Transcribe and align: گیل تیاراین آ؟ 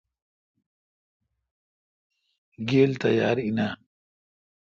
گیل 2.69 2.91
تیاراین 3.01 3.57
آ؟ 3.67 3.69